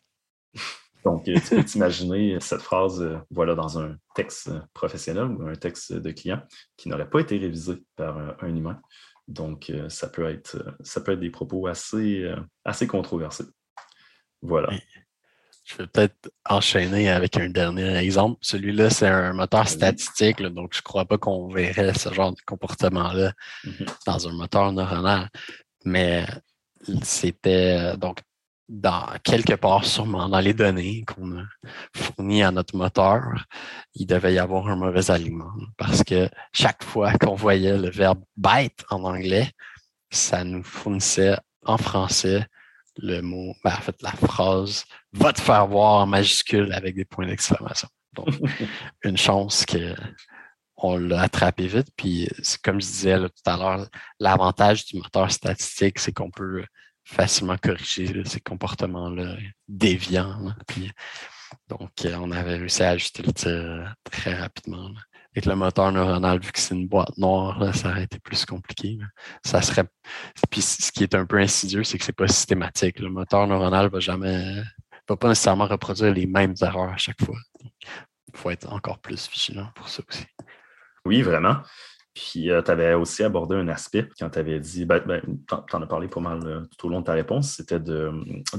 [1.05, 6.11] Donc, tu peux t'imaginer cette phrase, voilà, dans un texte professionnel ou un texte de
[6.13, 6.43] client
[6.77, 8.81] qui n'aurait pas été révisé par un humain.
[9.29, 12.31] Donc, ça peut être, ça peut être des propos assez,
[12.65, 13.47] assez controversés.
[14.43, 14.71] Voilà.
[15.65, 18.37] Je vais peut-être enchaîner avec un dernier exemple.
[18.41, 22.41] Celui-là, c'est un moteur statistique, donc je ne crois pas qu'on verrait ce genre de
[22.45, 23.33] comportement-là
[23.65, 23.87] mm-hmm.
[24.07, 25.31] dans un moteur neuronal.
[25.85, 26.27] Mais
[27.03, 28.19] c'était donc
[28.69, 31.45] dans quelque part sûrement dans les données qu'on a
[31.95, 33.47] fournies à notre moteur,
[33.95, 38.23] il devait y avoir un mauvais aliment parce que chaque fois qu'on voyait le verbe
[38.37, 39.51] bite en anglais,
[40.11, 42.47] ça nous fournissait en français
[42.99, 47.05] le mot, ben, en fait, la phrase va te faire voir en majuscule avec des
[47.05, 47.89] points d'exclamation.
[48.13, 48.29] Donc,
[49.05, 49.65] une chance
[50.77, 51.89] qu'on l'a attrapé vite.
[51.97, 52.29] Puis,
[52.63, 53.89] comme je disais tout à l'heure,
[54.21, 56.65] l'avantage du moteur statistique, c'est qu'on peut
[57.05, 59.37] facilement corriger ces comportements-là
[59.69, 60.55] déviants.
[60.67, 60.91] Puis,
[61.69, 64.91] donc, on avait réussi à ajuster le tir très rapidement
[65.35, 68.99] avec le moteur neuronal, vu que c'est une boîte noire, ça aurait été plus compliqué.
[69.45, 69.85] Ça serait.
[70.51, 72.99] Puis ce qui est un peu insidieux, c'est que c'est pas systématique.
[72.99, 74.63] Le moteur neuronal va jamais
[75.09, 77.37] va pas nécessairement reproduire les mêmes erreurs à chaque fois.
[77.63, 80.25] Il faut être encore plus vigilant pour ça aussi.
[81.05, 81.57] Oui, vraiment.
[82.15, 85.01] Puis euh, tu avais aussi abordé un aspect quand tu avais dit, ben,
[85.49, 88.13] tu en as parlé pas mal euh, tout au long de ta réponse, c'était de,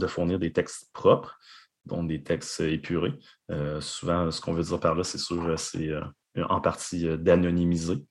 [0.08, 1.38] fournir des textes propres,
[1.86, 3.14] donc des textes épurés.
[3.52, 5.92] Euh, souvent, ce qu'on veut dire par là, c'est sûr, c'est
[6.38, 8.04] en partie d'anonymiser.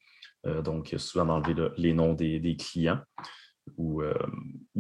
[0.64, 3.00] Donc, souvent d'enlever les noms des, clients
[3.76, 4.02] ou,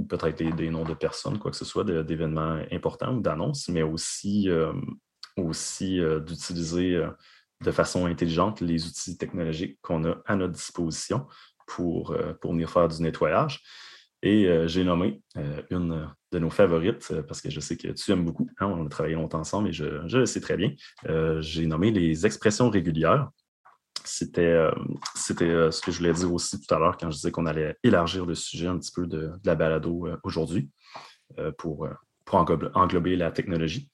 [0.08, 4.48] peut-être des, noms de personnes, quoi que ce soit, d'événements importants ou d'annonces, mais aussi,
[5.36, 7.00] aussi d'utiliser
[7.62, 11.26] de façon intelligente les outils technologiques qu'on a à notre disposition
[11.66, 13.60] pour, pour venir faire du nettoyage.
[14.22, 15.20] Et j'ai nommé
[15.70, 18.48] une de nos favorites, parce que je sais que tu aimes beaucoup.
[18.58, 20.72] Hein, on a travaillé longtemps ensemble et je, le sais très bien.
[21.40, 23.30] j'ai nommé les expressions régulières
[24.04, 24.70] c'était euh,
[25.42, 27.76] euh, ce que je voulais dire aussi tout à l'heure quand je disais qu'on allait
[27.82, 30.70] élargir le sujet un petit peu de, la balado euh, aujourd'hui
[31.56, 31.88] pour
[32.34, 33.88] englober la technologie.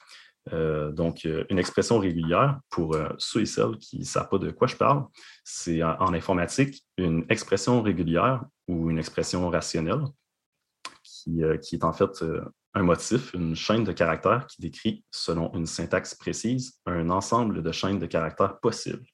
[0.53, 4.39] Euh, donc, euh, une expression régulière, pour euh, ceux et celles qui ne savent pas
[4.39, 5.07] de quoi je parle,
[5.45, 10.05] c'est en, informatique une expression régulière ou une expression rationnelle
[11.03, 12.25] qui, est en fait
[12.75, 17.73] un motif, une chaîne de caractères qui décrit, selon une syntaxe précise, un ensemble de
[17.73, 19.05] chaînes de caractères possibles.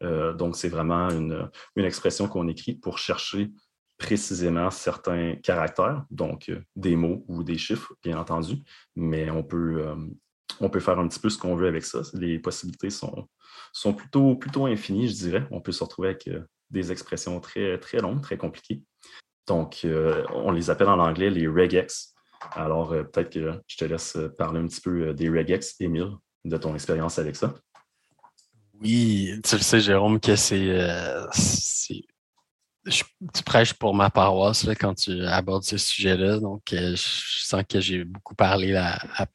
[0.00, 3.52] donc, c'est vraiment une, une expression qu'on écrit pour chercher
[3.98, 8.56] précisément certains caractères, donc des mots ou des chiffres, bien entendu,
[8.96, 9.94] mais on peut,
[10.60, 12.00] on peut faire un petit peu ce qu'on veut avec ça.
[12.14, 13.28] Les possibilités sont,
[13.94, 15.46] plutôt, plutôt infinies, je dirais.
[15.50, 18.82] On peut se retrouver avec euh, des expressions très, très longues, très compliquées.
[19.46, 22.14] Donc, euh, on les appelle en anglais les regex.
[22.52, 26.12] Alors, euh, peut-être que je te laisse parler un petit peu des regex, Émile,
[26.44, 27.54] de ton expérience avec ça.
[28.80, 32.02] Oui, tu le sais, Jérôme, que c'est.
[32.84, 36.40] tu prêches pour ma paroisse quand tu abordes ce sujet-là.
[36.40, 39.26] Donc, je sens que j'ai beaucoup parlé à, à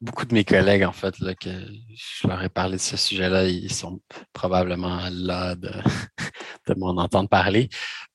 [0.00, 3.72] beaucoup de mes collègues, en fait, que je leur ai parlé de ce sujet-là, ils
[3.72, 4.00] sont
[4.32, 5.70] probablement là de,
[6.76, 7.68] m'en entendre parler.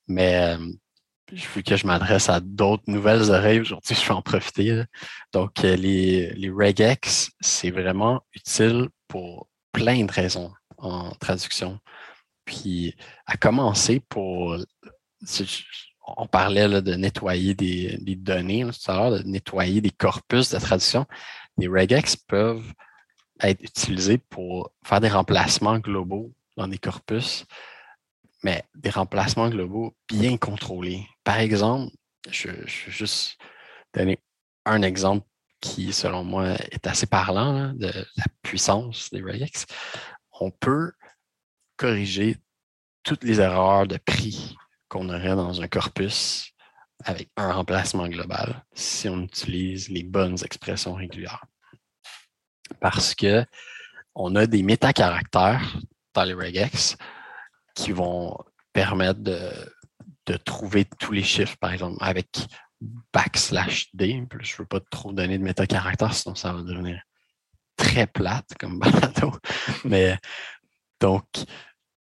[0.07, 0.57] Mais euh,
[1.31, 4.83] vu que je m'adresse à d'autres nouvelles oreilles aujourd'hui, je vais en profiter.
[5.33, 11.79] Donc, euh, les regex, c'est vraiment utile pour plein de raisons en traduction.
[12.45, 12.95] Puis,
[13.25, 14.57] à commencer pour
[16.05, 21.05] on parlait de nettoyer des, données tout à l'heure, de nettoyer des corpus de traduction.
[21.57, 22.73] Les regex peuvent
[23.41, 27.45] être utilisés pour faire des remplacements globaux dans des corpus,
[28.43, 31.07] mais des remplacements globaux bien contrôlés.
[31.23, 31.93] Par exemple,
[32.29, 33.37] je, vais juste
[33.93, 34.19] donner
[34.65, 35.25] un exemple
[35.59, 39.65] qui, selon moi, est assez parlant de la puissance des regex.
[40.39, 40.91] On peut
[41.77, 42.37] corriger
[43.03, 44.55] toutes les erreurs de prix
[44.87, 46.51] qu'on aurait dans un corpus
[47.03, 51.45] avec un remplacement global si on utilise les bonnes expressions régulières.
[52.79, 53.45] Parce que
[54.15, 55.77] on a des métacaractères
[56.13, 56.95] dans les regex
[57.75, 58.37] qui vont
[58.71, 59.51] permettre de,
[60.43, 62.27] trouver tous les chiffres, par exemple, avec
[63.13, 64.25] backslash D.
[64.41, 67.01] Je ne veux pas trop donner de métacaractères, sinon ça va devenir
[67.75, 69.33] très plate comme balado.
[69.83, 70.17] Mais
[70.99, 71.25] donc,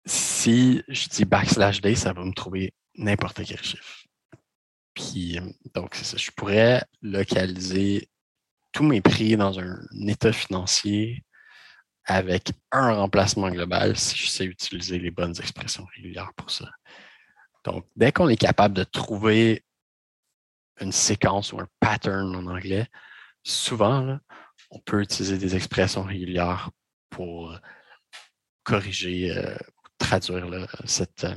[0.05, 4.05] si je dis backslash D, ça va me trouver n'importe quel chiffre.
[4.93, 5.39] Puis,
[5.73, 6.17] donc, c'est ça.
[6.17, 8.09] Je pourrais localiser
[8.71, 11.23] tous mes prix dans un état financier
[12.05, 16.69] avec un remplacement global si je sais utiliser les bonnes expressions régulières pour ça.
[17.63, 19.65] Donc, dès qu'on est capable de trouver
[20.79, 22.87] une séquence ou un pattern en anglais,
[23.43, 24.19] souvent,
[24.69, 26.69] on peut utiliser des expressions régulières
[27.09, 27.57] pour
[28.63, 29.55] corriger, euh,
[29.97, 31.35] traduire cette, euh,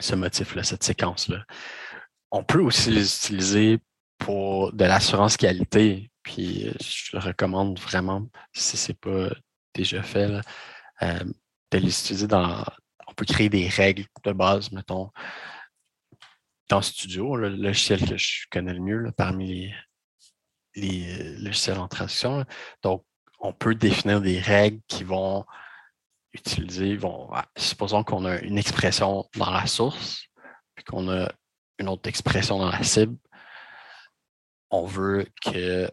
[0.00, 1.44] ce motif-là, cette séquence-là.
[2.30, 3.78] On peut aussi les utiliser
[4.18, 9.34] pour de l'assurance qualité, puis euh, je le recommande vraiment si ce n'est pas
[9.74, 10.40] déjà fait,
[11.02, 11.24] euh,
[11.70, 12.64] de les utiliser dans.
[13.08, 15.10] On peut créer des règles de base, mettons,
[16.68, 19.74] dans Studio, le logiciel que je connais le mieux parmi les,
[20.74, 22.44] les logiciels en traduction.
[22.82, 23.04] Donc,
[23.38, 25.44] on peut définir des règles qui vont
[26.36, 26.98] utiliser,
[27.56, 30.28] supposons qu'on a une expression dans la source,
[30.74, 31.30] puis qu'on a
[31.78, 33.16] une autre expression dans la cible,
[34.70, 35.90] on veut que,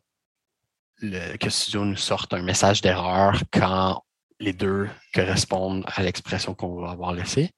[0.98, 4.04] le, que Studio nous sorte un message d'erreur quand
[4.40, 7.52] les deux correspondent à l'expression qu'on va avoir laissée,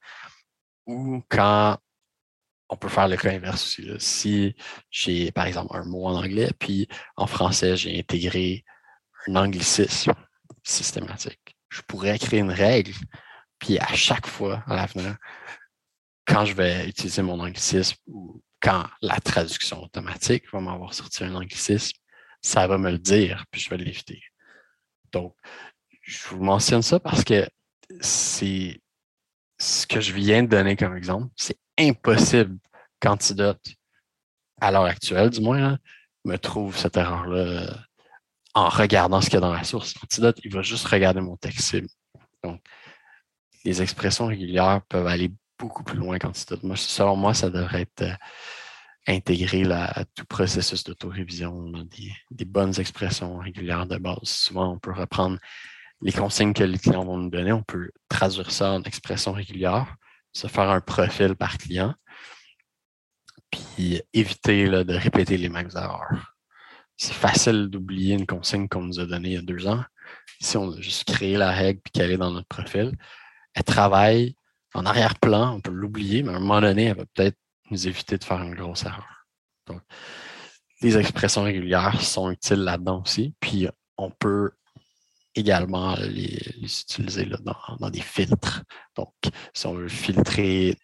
[0.85, 1.77] ou quand
[2.69, 3.91] on peut faire le cas inverse aussi.
[3.99, 4.55] Si
[4.89, 8.63] j'ai, par exemple, un mot en anglais, puis en français, j'ai intégré
[9.27, 10.13] un anglicisme
[10.63, 11.44] systématique
[11.75, 12.93] je pourrais créer une règle,
[13.59, 15.17] puis à chaque fois à l'avenir,
[16.25, 21.35] quand je vais utiliser mon anglicisme ou quand la traduction automatique va m'avoir sorti un
[21.35, 21.97] anglicisme,
[22.41, 24.21] ça va me le dire, puis je vais l'éviter.
[25.11, 25.35] Donc,
[26.01, 27.47] je vous mentionne ça parce que
[27.99, 28.79] c'est
[29.57, 31.27] ce que je viens de donner comme exemple.
[31.35, 32.57] C'est impossible
[33.01, 33.65] qu'Antidote,
[34.61, 35.77] à l'heure actuelle du moins,
[36.23, 37.85] me trouve cette erreur-là
[38.55, 39.93] en regardant ce qu'il y a dans la source.
[40.01, 41.87] Antidote, il va juste regarder mon texte cible.
[42.43, 42.61] Donc,
[43.65, 46.63] les expressions régulières peuvent aller beaucoup plus loin qu'Antidote.
[46.63, 48.15] Moi, selon moi, ça devrait être euh,
[49.07, 54.23] intégré à tout processus d'autorévision, des, des bonnes expressions régulières de base.
[54.23, 55.37] Souvent, on peut reprendre
[56.01, 59.95] les consignes que les clients vont nous donner, on peut traduire ça en expressions régulières,
[60.33, 61.93] se faire un profil par client,
[63.51, 66.34] puis éviter de répéter les mêmes erreurs
[66.97, 69.83] c'est facile d'oublier une consigne qu'on nous a donnée il y a deux ans.
[70.39, 72.91] Si on a juste créé la règle et qu'elle est dans notre profil,
[73.53, 74.35] elle travaille
[74.73, 77.37] en arrière-plan, on peut l'oublier, mais à un moment donné, elle va peut-être
[77.71, 79.25] nous éviter de faire une grosse erreur.
[79.67, 79.81] Donc,
[80.81, 83.33] les expressions régulières sont utiles là-dedans aussi.
[83.39, 84.51] Puis on peut
[85.33, 87.27] également les, utiliser
[87.79, 88.63] dans, des filtres.
[88.95, 89.13] Donc,
[89.53, 90.77] si on veut filtrer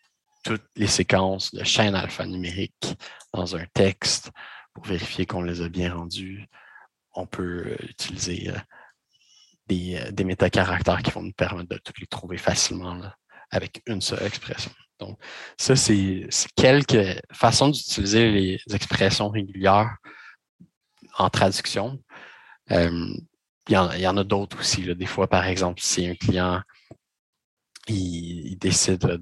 [0.43, 2.95] toutes les séquences de chaînes alphanumériques
[3.33, 4.31] dans un texte
[4.73, 6.47] pour vérifier qu'on les a bien rendues,
[7.13, 8.57] on peut utiliser euh,
[9.67, 13.01] des, euh, des métacaractères qui vont nous permettre de toutes les trouver facilement
[13.51, 14.71] avec une seule expression.
[14.99, 15.19] Donc,
[15.57, 19.97] ça, c'est quelques façons d'utiliser les expressions régulières
[21.17, 21.99] en traduction.
[22.71, 23.09] Euh,
[23.67, 24.83] il, y en, a d'autres aussi.
[24.95, 26.61] Des fois, par exemple, si un client
[27.87, 29.19] il, décide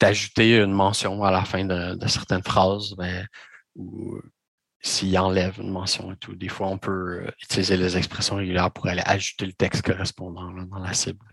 [0.00, 3.26] d'ajouter une mention à la fin de, certaines phrases, ben,
[3.74, 4.20] ou
[4.80, 8.88] s'il enlève une mention et tout, des fois, on peut utiliser les expressions régulières pour
[8.88, 11.24] aller ajouter le texte correspondant dans la cible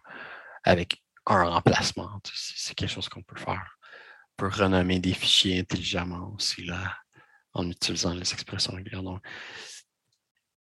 [0.64, 2.20] avec un remplacement.
[2.34, 3.78] C'est quelque chose qu'on peut faire.
[4.38, 6.96] On peut renommer des fichiers intelligemment aussi là,
[7.54, 9.04] en utilisant les expressions régulières.
[9.04, 9.24] Donc,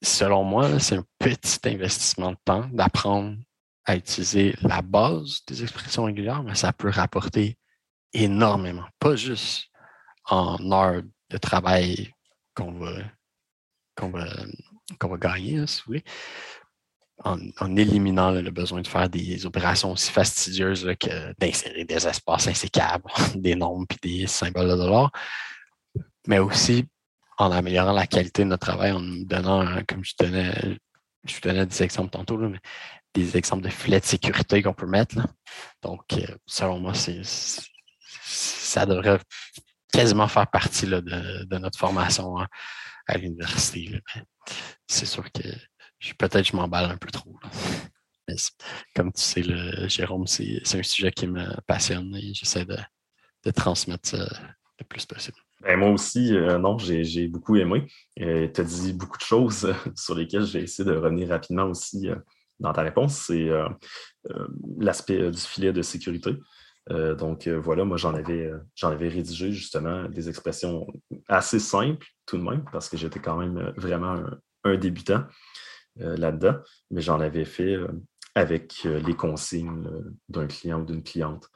[0.02, 3.38] selon moi, c'est un petit investissement de temps d'apprendre
[3.86, 7.58] à utiliser la base des expressions régulières, mais ça peut rapporter
[8.12, 9.70] énormément, pas juste
[10.26, 11.02] en heures
[11.38, 12.12] travail
[12.54, 12.92] qu'on va,
[14.00, 14.26] va,
[15.00, 16.04] va gagner, si vous voulez,
[17.22, 23.04] en, éliminant le besoin de faire des opérations aussi fastidieuses que d'insérer des espaces insécables,
[23.36, 25.12] des nombres et des symboles de dollars,
[26.26, 26.86] mais aussi
[27.38, 30.78] en améliorant la qualité de notre travail, en nous donnant, comme je donnais,
[31.24, 32.40] je donnais des exemples tantôt,
[33.12, 35.16] des exemples de filets de sécurité qu'on peut mettre.
[35.82, 39.18] Donc, euh, selon moi, ça devrait
[39.94, 42.36] quasiment faire partie de, notre formation
[43.06, 44.00] à l'université.
[44.86, 45.42] C'est sûr que
[46.18, 47.38] peut-être je m'emballe un peu trop.
[48.94, 52.76] comme tu sais, le, Jérôme, c'est un sujet qui me passionne et j'essaie de,
[53.52, 54.26] transmettre ça
[54.78, 55.36] le plus possible.
[55.60, 57.86] Ben, moi aussi, euh, non, j'ai beaucoup aimé.
[58.20, 62.08] Euh, tu as dit beaucoup de choses sur lesquelles j'ai essayé de revenir rapidement aussi
[62.08, 62.16] euh,
[62.58, 63.26] dans ta réponse.
[63.26, 63.48] C'est
[64.78, 66.36] l'aspect du filet de sécurité.
[66.90, 70.86] Donc voilà, moi j'en avais, j'en avais rédigé justement des expressions
[71.28, 74.22] assez simples tout de même, parce que j'étais quand même vraiment
[74.64, 75.24] un débutant.
[76.00, 76.56] Euh, là-dedans,
[76.90, 77.86] mais j'en avais fait euh,
[78.34, 79.88] avec euh, les consignes
[80.28, 81.48] d'un client ou d'une cliente.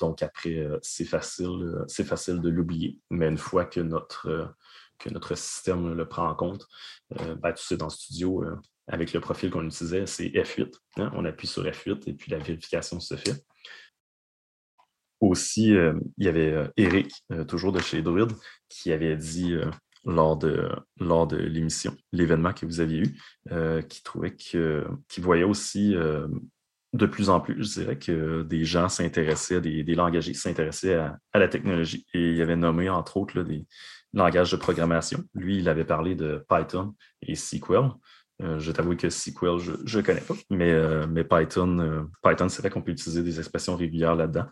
[0.00, 4.52] donc après, c'est facile, facile de l'oublier, mais une fois que notre,
[4.98, 6.66] que notre système le prend en compte,
[7.10, 8.44] ben, tu sais, dans Studio,
[8.88, 10.74] avec le profil qu'on utilisait, c'est F8.
[10.96, 13.44] Hein, on appuie sur F8 et puis la vérification se fait.
[15.24, 17.10] Aussi, il y avait Eric,
[17.48, 18.30] toujours de chez Druid,
[18.68, 19.56] qui avait dit
[20.04, 25.20] lors de, lors de l'émission, l'événement que vous aviez eu, euh, qui trouvait que, qui
[25.20, 26.28] voyait aussi euh,
[26.92, 31.18] de plus en plus, je dirais, que des gens s'intéressaient, des, des langagiers s'intéressaient à,
[31.34, 32.06] la technologie.
[32.14, 33.66] Et il avait nommé, entre autres, des
[34.12, 35.24] langages de programmation.
[35.34, 37.90] Lui, il avait parlé de Python et SQL.
[38.42, 42.70] Euh, je t'avoue que SQL, je ne connais pas, mais, mais Python, Python c'est vrai
[42.70, 44.46] qu'on peut utiliser des expressions régulières là-dedans.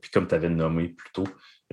[0.00, 1.26] puis comme tu avais nommé plus tôt,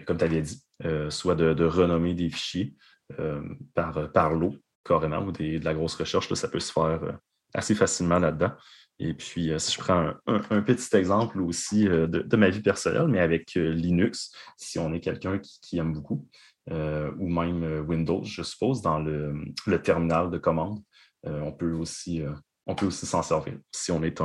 [0.05, 0.62] comme tu avais dit,
[1.10, 2.75] soit de, de, renommer des fichiers,
[3.19, 3.41] euh,
[3.73, 7.13] par, par l'eau, carrément, ou de la grosse recherche, ça peut se faire euh,
[7.53, 8.51] assez facilement là-dedans.
[8.99, 13.19] Et puis, euh, si je prends un, petit exemple aussi de, ma vie personnelle, mais
[13.19, 16.27] avec Linux, si on est quelqu'un qui, aime beaucoup,
[16.69, 20.79] ou même Windows, je suppose, dans le, terminal de commande,
[21.27, 22.23] on peut aussi,
[22.65, 24.19] on peut aussi s'en servir si on, est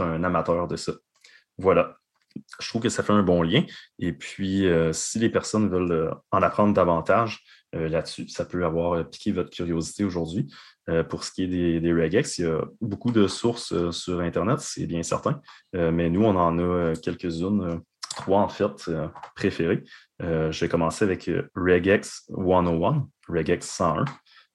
[0.00, 0.92] un, amateur de ça.
[1.58, 1.96] Voilà.
[2.60, 3.64] Je trouve que ça fait un bon lien.
[3.98, 7.44] Et puis, si les personnes veulent en apprendre davantage,
[7.76, 8.28] euh, là-dessus.
[8.28, 10.52] Ça peut avoir euh, piqué votre curiosité aujourd'hui.
[10.88, 14.58] Euh, pour ce qui est des, regex, il y a beaucoup de sources sur Internet,
[14.58, 15.40] c'est bien certain.
[15.72, 17.80] mais nous, on en a quelques-unes,
[18.16, 18.90] trois en fait,
[19.36, 19.84] préférées.
[20.18, 24.04] je vais commencer avec Regex 101, Regex 101.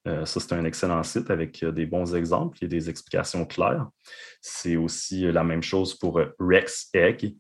[0.06, 3.88] Ça, c'est un excellent site avec des bons exemples et des explications claires.
[4.40, 7.36] C'est aussi la même chose pour RexEgg,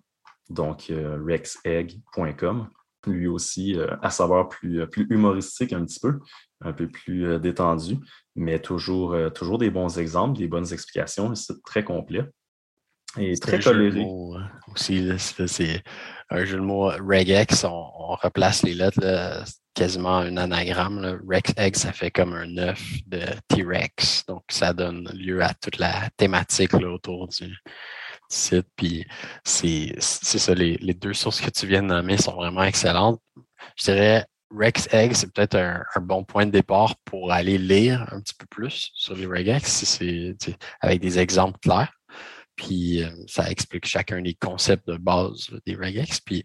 [0.50, 2.70] donc rexegg.com
[3.08, 6.20] lui aussi euh, à savoir plus, euh, humoristique un petit peu,
[6.62, 7.98] un peu plus euh, détendu,
[8.36, 11.34] mais toujours, toujours des bons exemples, des bonnes explications.
[11.36, 12.26] C'est très complet
[13.18, 14.02] et très coloré.
[14.02, 14.50] Hein.
[14.74, 15.84] aussi, c'est
[16.30, 19.46] un jeu de mots regex, on, on replace les lettres,
[19.76, 21.20] quasiment un anagramme.
[21.28, 24.26] Rex ça fait comme un œuf de T-Rex.
[24.28, 27.56] Donc, ça donne lieu à toute la thématique autour du,
[28.30, 28.68] site.
[28.76, 29.06] Puis
[29.44, 33.22] c'est ça, les, deux sources que tu viens de nommer sont vraiment excellentes.
[33.76, 38.36] Je dirais RexEgg, c'est peut-être un, bon point de départ pour aller lire un petit
[38.36, 40.00] peu plus sur les regex,
[40.82, 41.92] avec des exemples clairs.
[42.56, 46.20] Puis euh, ça explique chacun des concepts de base des regex.
[46.20, 46.44] Puis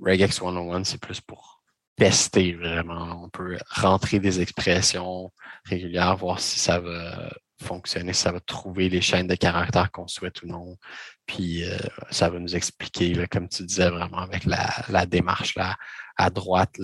[0.00, 1.62] regex 101, c'est plus pour
[1.96, 3.22] tester vraiment.
[3.24, 5.32] On peut rentrer des expressions
[5.64, 7.30] régulières, voir si ça va
[7.60, 10.76] fonctionner, si ça va trouver les chaînes de caractères qu'on souhaite ou non.
[11.26, 11.76] Puis euh,
[12.10, 15.56] ça va nous expliquer, comme tu disais, vraiment avec la, démarche
[16.16, 16.78] à droite,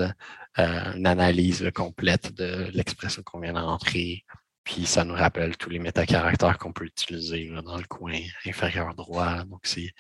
[0.59, 4.25] euh, une analyse complète de l'expression qu'on vient d'entrer.
[4.65, 9.45] Puis ça nous rappelle tous les métacaractères qu'on peut utiliser dans le coin inférieur droit.
[9.45, 9.93] Donc c'est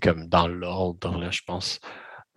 [0.00, 1.80] comme dans l'ordre, je pense.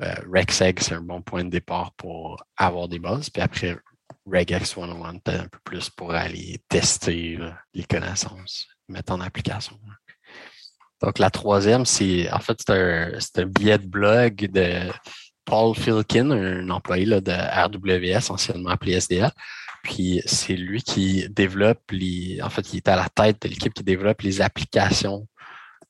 [0.02, 3.30] Euh, RexEgg, c'est un bon point de départ pour avoir des bases.
[3.30, 3.78] Puis après,
[4.26, 7.40] regex 101, peut-être un peu plus pour aller tester
[7.74, 9.80] les connaissances, mettre en application.
[11.02, 14.90] Donc, la troisième, c'est en fait, c'est un, billet de blog de
[15.44, 19.32] Paul Filkin, un employé de RWS, anciennement appelé SDL.
[19.84, 22.40] Puis c'est lui qui développe les.
[22.42, 25.28] En fait, il est à la tête de l'équipe qui développe les applications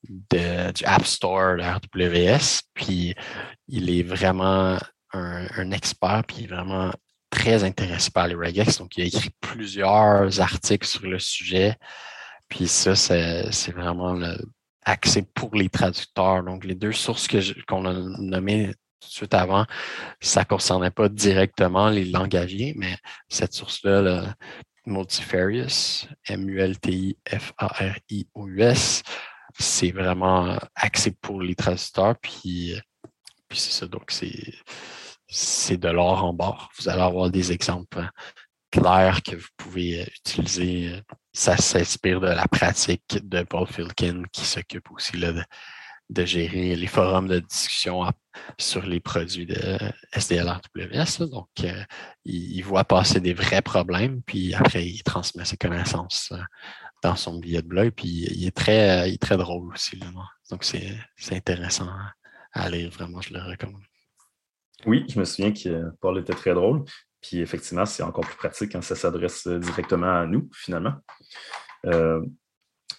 [0.09, 2.63] de, du App Store de RWS.
[2.73, 3.15] Puis
[3.67, 4.77] il est vraiment
[5.13, 6.91] un, expert, puis il est vraiment
[7.29, 8.79] très intéressé par les regex.
[8.79, 11.75] Donc, il a écrit plusieurs articles sur le sujet.
[12.49, 14.37] Puis ça, c'est vraiment le,
[14.85, 16.43] accès pour les traducteurs.
[16.43, 17.27] Donc, les deux sources
[17.67, 18.73] qu'on a nommées
[19.09, 19.65] suite avant,
[20.21, 22.95] ça ne concernait pas directement les langagiers, mais
[23.29, 24.35] cette source-là,
[24.85, 29.03] Multifarious, M-U-L-T-I-F-A-R-I-O-U-S,
[29.59, 32.15] c'est vraiment accès pour les traducteurs.
[32.21, 32.73] Puis,
[33.51, 33.87] c'est ça.
[33.87, 34.11] Donc,
[35.27, 36.69] c'est de l'or en bord.
[36.77, 38.05] Vous allez avoir des exemples
[38.71, 40.99] clairs que vous pouvez utiliser.
[41.31, 45.43] Ça s'inspire de la pratique de Paul Filkin qui s'occupe aussi là, de,
[46.25, 48.03] gérer les forums de discussion
[48.57, 49.77] sur les produits de
[50.13, 51.27] SDLRWS.
[51.29, 51.83] Donc, euh,
[52.25, 56.41] il, voit passer des vrais problèmes, puis après, il transmet ses connaissances euh,
[57.01, 59.99] dans son billet de blog, puis il est très, il est très drôle aussi.
[60.49, 60.97] Donc, c'est
[61.31, 61.89] intéressant
[62.53, 63.81] à lire, vraiment, je le recommande.
[64.85, 66.83] Oui, je me souviens que Paul était très drôle.
[67.21, 70.93] Puis effectivement, c'est encore plus pratique quand ça s'adresse directement à nous, finalement.
[71.85, 72.21] Euh,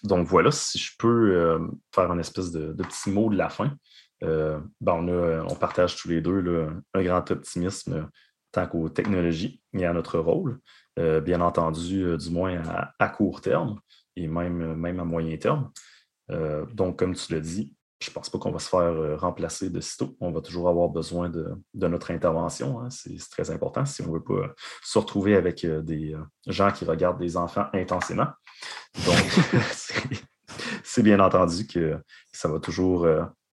[0.04, 1.58] donc voilà, si je peux euh,
[1.94, 3.74] faire un espèce de, petit mot de la fin.
[4.22, 5.08] Euh, ben,
[5.48, 8.08] on, partage tous les deux un grand optimisme
[8.52, 10.60] tant qu'aux technologies et à notre rôle.
[10.96, 12.62] bien entendu, du moins
[12.98, 13.80] à, court terme
[14.14, 15.70] et même, même à moyen terme.
[16.72, 17.74] donc, comme tu l'as dit,
[18.04, 20.16] je ne pense pas qu'on va se faire euh, remplacer de sitôt.
[20.20, 22.80] On va toujours avoir besoin de, notre intervention.
[22.80, 22.90] Hein.
[22.90, 26.70] C'est très important si on ne veut pas se retrouver avec euh, des euh, gens
[26.70, 28.26] qui regardent des enfants intensément.
[29.06, 29.16] Donc,
[30.84, 31.98] c'est bien entendu que
[32.32, 33.08] ça va toujours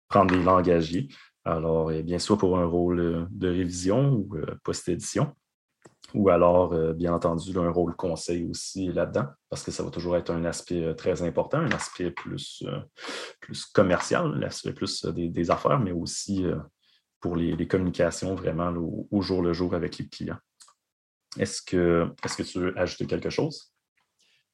[0.07, 1.07] prendre des langagiers.
[1.45, 5.33] Alors, bien soit pour un rôle de révision ou post-édition,
[6.13, 10.17] ou alors, euh, bien entendu, un rôle conseil aussi là-dedans, parce que ça va toujours
[10.17, 12.79] être un aspect euh, très important, un aspect plus, euh,
[13.39, 16.45] plus commercial, l'aspect plus des, affaires, mais aussi
[17.19, 18.71] pour les, communications vraiment
[19.11, 20.37] au, jour le jour avec les clients.
[21.37, 23.71] Est-ce que, est que tu veux ajouter quelque chose?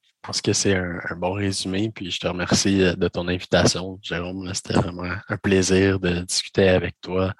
[0.06, 4.52] Je pense que c'est un, bon résumé, puis je te remercie de ton invitation, Jérôme.
[4.54, 7.34] C'était vraiment un plaisir de discuter avec toi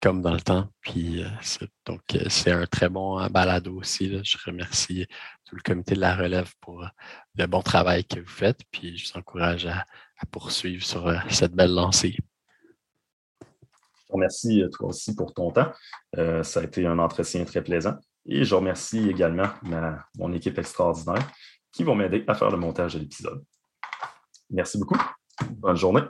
[0.00, 0.68] comme dans le temps.
[0.80, 4.20] Puis, euh, donc, euh, c'est un très bon euh, balado aussi.
[4.24, 5.06] Je remercie
[5.44, 6.86] tout le comité de la relève pour
[7.34, 8.60] le bon travail que vous faites.
[8.70, 9.84] Puis, je vous encourage à,
[10.30, 12.16] poursuivre sur cette belle lancée.
[13.40, 15.72] Je remercie toi aussi pour ton temps.
[16.42, 17.94] ça a été un entretien très plaisant.
[18.26, 19.48] Et je remercie également
[20.18, 21.24] mon équipe extraordinaire
[21.70, 23.44] qui vont m'aider à faire le montage de l'épisode.
[24.50, 24.98] Merci beaucoup.
[25.50, 26.02] Bonne journée.